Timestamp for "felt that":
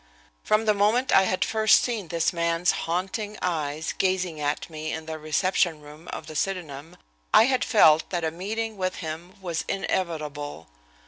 7.63-8.23